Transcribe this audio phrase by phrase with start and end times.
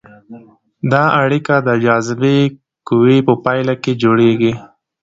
[0.91, 2.37] دا اړیکه د جاذبې
[2.87, 4.53] قوې په پایله کې جوړیږي.